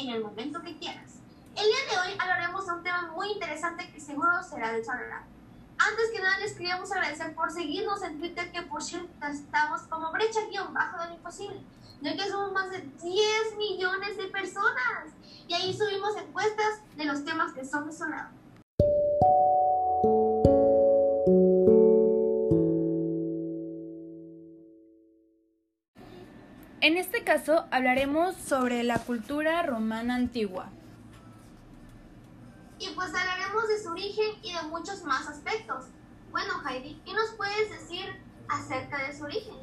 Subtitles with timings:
[0.00, 1.14] en el momento que quieras.
[1.56, 4.90] El día de hoy hablaremos de un tema muy interesante que seguro será de tu
[4.90, 10.12] Antes que nada les queríamos agradecer por seguirnos en Twitter, que por cierto estamos como
[10.12, 11.60] brecha-bajo de lo imposible,
[12.00, 15.08] ya que somos más de 10 millones de personas.
[15.48, 17.92] Y ahí subimos encuestas de los temas que son de
[27.28, 30.70] caso hablaremos sobre la cultura romana antigua.
[32.78, 35.88] Y pues hablaremos de su origen y de muchos más aspectos.
[36.30, 38.06] Bueno, Heidi, ¿qué nos puedes decir
[38.48, 39.56] acerca de su origen?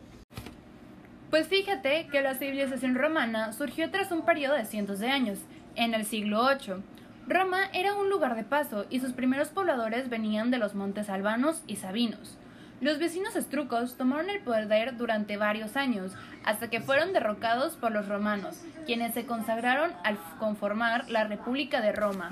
[1.31, 5.39] Pues fíjate que la civilización romana surgió tras un periodo de cientos de años,
[5.73, 6.83] en el siglo VIII.
[7.27, 11.63] Roma era un lugar de paso y sus primeros pobladores venían de los montes albanos
[11.65, 12.37] y sabinos.
[12.81, 16.11] Los vecinos estrucos tomaron el poder durante varios años,
[16.43, 21.93] hasta que fueron derrocados por los romanos, quienes se consagraron al conformar la República de
[21.93, 22.31] Roma.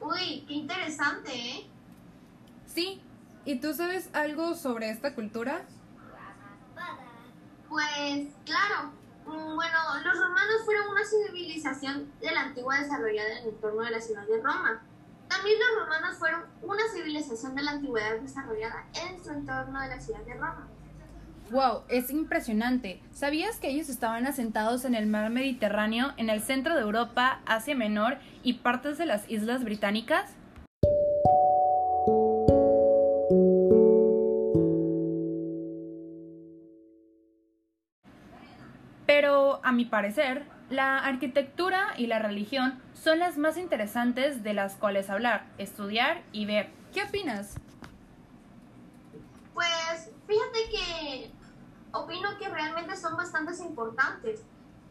[0.00, 1.66] Uy, qué interesante, ¿eh?
[2.66, 3.00] Sí,
[3.44, 5.62] ¿y tú sabes algo sobre esta cultura?
[7.68, 8.92] Pues claro,
[9.26, 13.90] mm, bueno, los romanos fueron una civilización de la antigua desarrollada en el entorno de
[13.90, 14.82] la ciudad de Roma.
[15.28, 20.00] También los romanos fueron una civilización de la antigüedad desarrollada en su entorno de la
[20.00, 20.68] ciudad de Roma.
[21.50, 23.00] Wow, es impresionante.
[23.12, 27.76] ¿Sabías que ellos estaban asentados en el mar Mediterráneo, en el centro de Europa, Asia
[27.76, 30.34] Menor y partes de las islas británicas?
[39.06, 44.74] Pero, a mi parecer, la arquitectura y la religión son las más interesantes de las
[44.74, 46.70] cuales hablar, estudiar y ver.
[46.92, 47.54] ¿Qué opinas?
[49.54, 51.30] Pues fíjate que
[51.92, 54.40] opino que realmente son bastante importantes.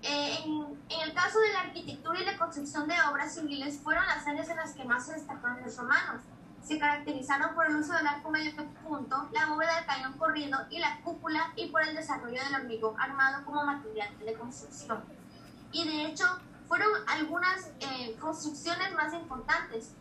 [0.01, 4.25] Eh, en, el caso de la arquitectura y la construcción de obras civiles fueron las
[4.27, 6.21] áreas en las que más se destacaron los romanos.
[6.63, 8.51] Se caracterizaron por el uso del arco medio
[8.87, 12.99] punto, la bóveda del cañón corrido y la cúpula y por el desarrollo del hormigón
[12.99, 15.03] armado como material de construcción
[15.75, 16.23] y de hecho
[16.69, 19.91] fueron algunas eh, construcciones más importantes.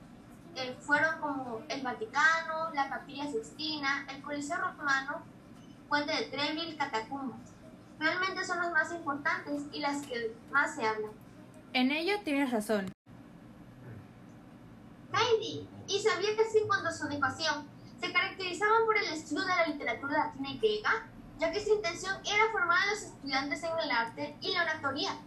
[0.54, 5.22] Eh, fueron como el Vaticano, la Capilla Sixtina, el Coliseo Romano,
[5.88, 7.40] Puente de Trevi, Catacumbas.
[7.98, 11.10] Realmente son las más importantes y las que más se hablan.
[11.72, 12.92] En ello tienes razón.
[15.12, 17.66] Heidi, ¿y sabías que así cuando su educación
[18.00, 21.08] se caracterizaban por el estudio de la literatura latina y griega?
[21.40, 25.18] Ya que su intención era formar a los estudiantes en el arte y la oratoria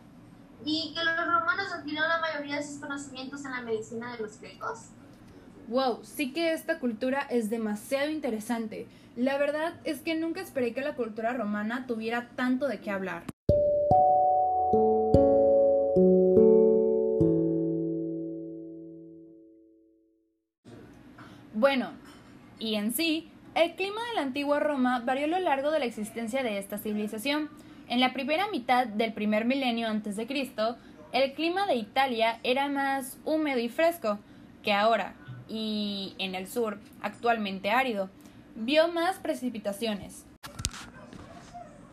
[0.66, 4.40] y que los romanos adquirieron la mayoría de sus conocimientos en la medicina de los
[4.40, 4.90] griegos.
[5.68, 8.88] Wow, sí que esta cultura es demasiado interesante.
[9.16, 13.23] La verdad es que nunca esperé que la cultura romana tuviera tanto de qué hablar.
[21.53, 21.90] Bueno,
[22.59, 25.85] y en sí, el clima de la antigua Roma varió a lo largo de la
[25.85, 27.50] existencia de esta civilización.
[27.90, 30.78] En la primera mitad del primer milenio antes de Cristo,
[31.14, 34.20] el clima de Italia era más húmedo y fresco
[34.62, 35.16] que ahora,
[35.48, 38.09] y en el sur, actualmente árido,
[38.56, 40.26] vio más precipitaciones.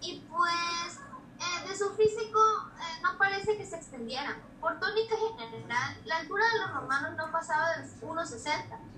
[0.01, 1.01] Y pues,
[1.39, 2.41] eh, de su físico
[2.77, 4.37] eh, no parece que se extendiera.
[4.61, 8.94] Por tónica general, la altura de los romanos no pasaba de los 1,60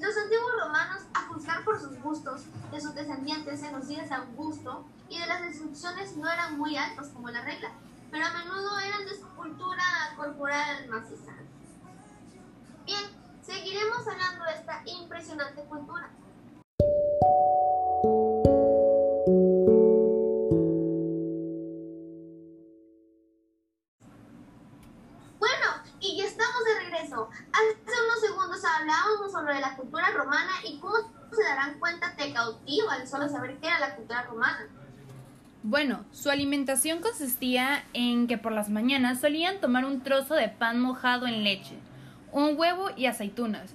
[0.00, 4.14] los antiguos romanos, a juzgar por sus gustos de sus descendientes en los días de
[4.14, 7.70] Augusto y de las instrucciones, no eran muy altos como la regla,
[8.10, 9.84] pero a menudo eran de escultura
[10.16, 11.32] corporal maciza.
[12.86, 13.02] Bien,
[13.42, 16.10] seguiremos hablando de esta impresionante cultura.
[29.30, 30.96] Sobre la cultura romana y cómo
[31.32, 34.66] se darán cuenta te cautiva al solo saber qué era la cultura romana.
[35.62, 40.80] Bueno, su alimentación consistía en que por las mañanas solían tomar un trozo de pan
[40.80, 41.76] mojado en leche,
[42.32, 43.72] un huevo y aceitunas.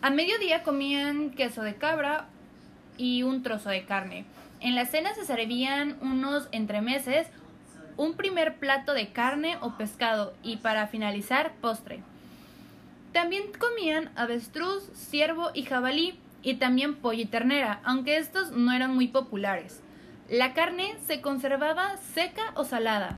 [0.00, 2.28] A mediodía comían queso de cabra
[2.96, 4.26] y un trozo de carne.
[4.60, 7.26] En la cena se servían unos entremeses,
[7.96, 12.02] un primer plato de carne o pescado y para finalizar postre.
[13.14, 18.92] También comían avestruz, ciervo y jabalí, y también pollo y ternera, aunque estos no eran
[18.92, 19.80] muy populares.
[20.28, 23.16] La carne se conservaba seca o salada.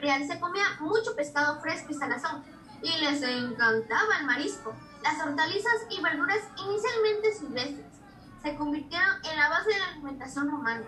[0.00, 2.42] Real se comía mucho pescado fresco y salazón,
[2.82, 4.74] y les encantaba el marisco.
[5.04, 7.86] Las hortalizas y verduras inicialmente silvestres
[8.42, 10.82] se convirtieron en la base de la alimentación romana.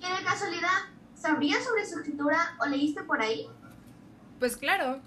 [0.00, 0.78] ¿Que de casualidad
[1.14, 3.46] sabrías sobre su escritura o leíste por ahí?
[4.44, 5.00] Pues claro.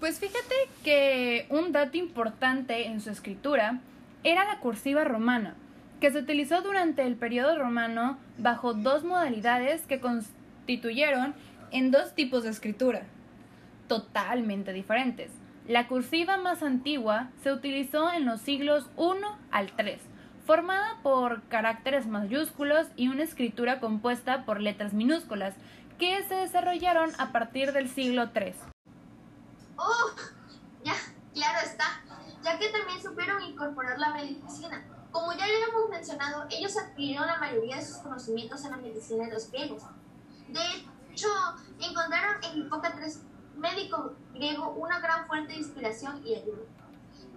[0.00, 3.80] Pues fíjate que un dato importante en su escritura
[4.22, 5.54] era la cursiva romana,
[5.98, 11.34] que se utilizó durante el periodo romano bajo dos modalidades que constituyeron
[11.72, 13.04] en dos tipos de escritura
[13.88, 15.30] totalmente diferentes.
[15.66, 19.96] La cursiva más antigua se utilizó en los siglos I al III,
[20.44, 25.54] formada por caracteres mayúsculos y una escritura compuesta por letras minúsculas,
[25.98, 28.54] que se desarrollaron a partir del siglo III.
[29.76, 30.10] ¡Oh!
[30.84, 30.94] Ya,
[31.32, 32.02] claro está,
[32.42, 34.84] ya que también supieron incorporar la medicina.
[35.10, 39.32] Como ya hemos mencionado, ellos adquirieron la mayoría de sus conocimientos en la medicina de
[39.32, 39.82] los griegos.
[40.48, 40.60] De
[41.10, 41.28] hecho,
[41.80, 43.22] encontraron en Hipócrates
[43.56, 46.62] médico griego una gran fuente de inspiración y ayuda.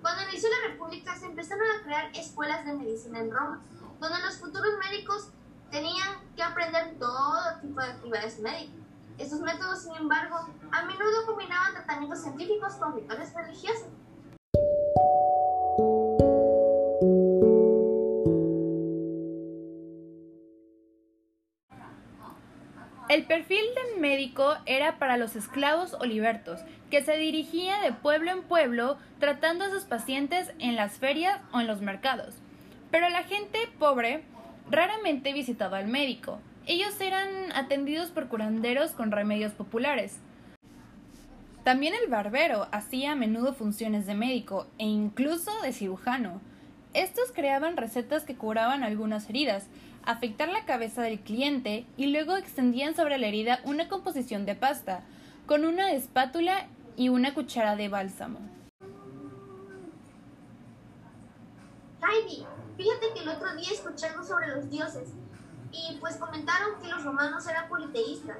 [0.01, 3.61] Cuando inició la República se empezaron a crear escuelas de medicina en Roma,
[3.99, 5.29] donde los futuros médicos
[5.71, 7.48] tenían que aprender todo
[7.79, 8.75] tipo de actividades médicas.
[9.17, 10.35] Estos métodos, sin embargo,
[10.71, 13.87] a menudo combinaban tratamientos científicos con rituales religiosos.
[23.09, 26.61] El perfil del médico era para los esclavos o libertos,
[26.91, 31.59] que se dirigía de pueblo en pueblo tratando a sus pacientes en las ferias o
[31.59, 32.35] en los mercados.
[32.91, 34.23] Pero la gente pobre
[34.69, 36.39] raramente visitaba al médico.
[36.69, 40.19] Ellos eran atendidos por curanderos con remedios populares.
[41.63, 46.41] También el barbero hacía a menudo funciones de médico e incluso de cirujano.
[46.93, 49.65] Estos creaban recetas que curaban algunas heridas,
[50.05, 55.01] afectar la cabeza del cliente y luego extendían sobre la herida una composición de pasta,
[55.47, 58.41] con una espátula y una cuchara de bálsamo.
[62.03, 62.45] Heidi,
[62.77, 65.09] fíjate que el otro día escuché algo sobre los dioses
[65.71, 68.37] y pues comentaron que los romanos eran politeístas,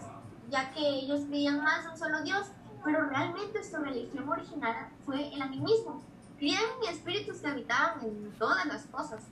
[0.50, 2.48] ya que ellos creían más en un solo dios,
[2.84, 6.04] pero realmente su religión original fue el animismo.
[6.38, 9.24] Creían en espíritus que habitaban en todas las cosas.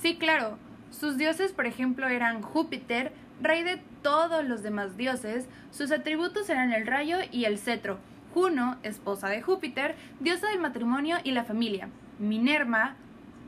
[0.00, 0.58] Sí, claro.
[0.90, 6.72] Sus dioses, por ejemplo, eran Júpiter, rey de todos los demás dioses, sus atributos eran
[6.72, 7.98] el rayo y el cetro,
[8.34, 11.88] Juno, esposa de Júpiter, diosa del matrimonio y la familia,
[12.18, 12.94] Minerva,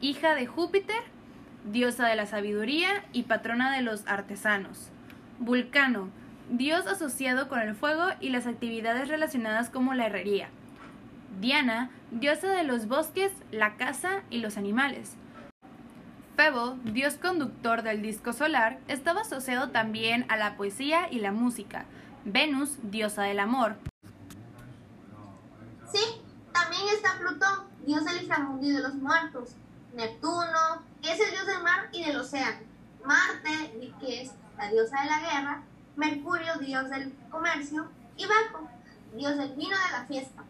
[0.00, 1.02] hija de Júpiter,
[1.64, 4.90] diosa de la sabiduría y patrona de los artesanos,
[5.38, 6.10] Vulcano,
[6.50, 10.48] dios asociado con el fuego y las actividades relacionadas como la herrería,
[11.40, 15.16] Diana, diosa de los bosques, la caza y los animales,
[16.36, 21.84] Febo, dios conductor del disco solar, estaba asociado también a la poesía y la música.
[22.24, 23.76] Venus, diosa del amor.
[25.92, 26.02] Sí,
[26.52, 29.54] también está Plutón, dios del inframundo y de los muertos.
[29.94, 32.60] Neptuno, que es el dios del mar y del océano.
[33.04, 35.62] Marte, que es la diosa de la guerra.
[35.96, 37.90] Mercurio, dios del comercio.
[38.16, 38.66] Y Baco,
[39.14, 40.44] dios del vino de la fiesta.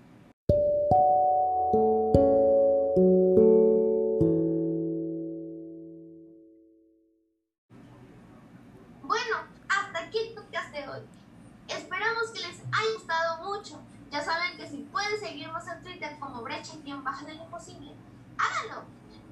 [14.11, 17.91] Ya saben que si pueden seguirnos en Twitter como brecha y baja de lo imposible,
[18.39, 18.85] háganlo.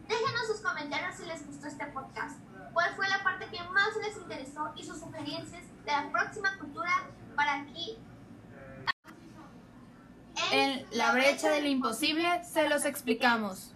[0.09, 2.39] Déjenos sus comentarios si les gustó este podcast.
[2.73, 6.91] ¿Cuál fue la parte que más les interesó y sus sugerencias de la próxima cultura
[7.37, 7.99] para aquí?
[10.53, 13.73] En la brecha de lo imposible se los explicamos.